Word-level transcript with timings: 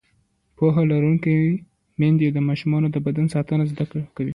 پوهه 0.57 0.83
لرونکې 0.91 1.35
میندې 1.99 2.27
د 2.33 2.37
ماشومانو 2.47 2.87
د 2.91 2.97
بدن 3.05 3.25
ساتنه 3.35 3.63
زده 3.71 3.85
کوي. 4.15 4.29